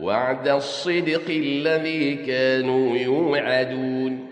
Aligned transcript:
وعد 0.00 0.48
الصدق 0.48 1.28
الذي 1.28 2.14
كانوا 2.14 2.96
يوعدون 2.96 4.31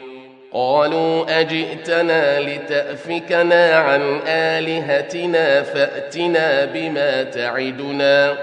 قالوا 0.53 1.39
أجئتنا 1.39 2.39
لتأفكنا 2.39 3.75
عن 3.75 4.19
آلهتنا 4.27 5.63
فأتنا 5.63 6.65
بما 6.65 7.23
تعدنا 7.23 8.37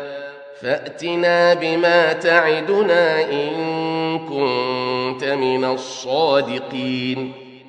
فأتنا 0.61 1.55
بما 1.55 2.13
تعدنا 2.13 3.23
إن 3.23 4.19
كنت 4.19 5.25
من 5.25 5.65
الصادقين. 5.65 7.48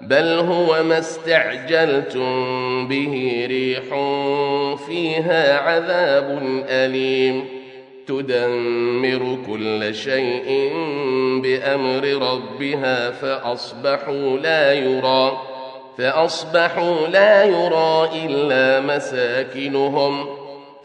بل 0.00 0.38
هو 0.38 0.82
ما 0.82 0.98
استعجلتم 0.98 2.88
به 2.88 3.46
ريح 3.48 3.82
فيها 4.86 5.58
عذاب 5.58 6.38
أليم. 6.68 7.44
تدمر 8.06 9.38
كل 9.46 9.94
شيء 9.94 10.72
بأمر 11.42 12.04
ربها 12.04 13.10
فأصبحوا 13.10 14.38
لا 14.38 14.72
يرى 14.72 15.42
فأصبحوا 15.98 17.06
لا 17.06 17.44
يرى 17.44 18.10
إلا 18.26 18.80
مساكنهم. 18.80 20.26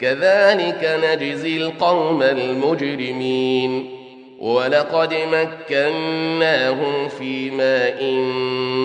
كذلك 0.00 1.00
نجزي 1.04 1.56
القوم 1.56 2.22
المجرمين. 2.22 3.90
ولقد 4.38 5.14
مكناهم 5.32 7.08
في 7.08 7.50
ماء 7.50 8.04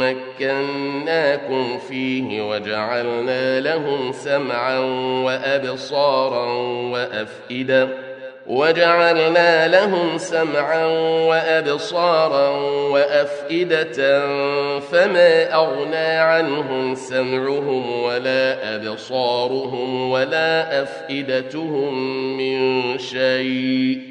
مكناكم 0.01 1.77
فيه 1.89 2.41
وجعلنا 2.41 3.59
لهم 3.59 4.11
سمعا 4.11 4.79
وأبصارا 5.25 6.53
وأفئدة 6.91 7.87
وجعلنا 8.47 9.67
لهم 9.67 10.17
سمعا 10.17 10.85
وأبصارا 11.27 12.49
وأفئدة 12.89 14.19
فما 14.79 15.53
أغنى 15.53 16.17
عنهم 16.17 16.95
سمعهم 16.95 18.01
ولا 18.03 18.75
أبصارهم 18.75 20.11
ولا 20.11 20.83
أفئدتهم 20.83 21.93
من 22.37 22.97
شيء 22.97 24.10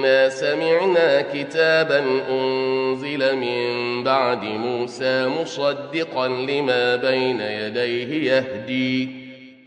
انا 0.00 0.28
سمعنا 0.28 1.22
كتابا 1.22 1.98
انزل 2.30 3.36
من 3.36 4.04
بعد 4.04 4.44
موسى 4.44 5.26
مصدقا 5.26 6.28
لما 6.28 6.96
بين 6.96 7.40
يديه 7.40 8.32
يهدي 8.32 9.08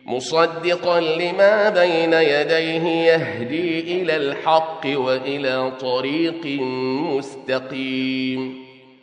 مصدقا 0.05 0.99
لما 1.01 1.69
بين 1.69 2.13
يديه 2.13 2.83
يهدي 2.87 3.79
إلى 4.01 4.15
الحق 4.15 4.81
والى 4.85 5.71
طريق 5.79 6.45
مستقيم 7.15 8.62